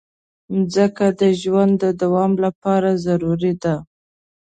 مځکه 0.53 1.05
د 1.19 1.21
ژوند 1.41 1.73
د 1.83 1.85
دوام 2.01 2.31
لپاره 2.45 2.89
ضروري 3.05 3.53
ده. 3.63 3.75